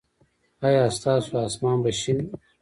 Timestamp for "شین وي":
1.99-2.35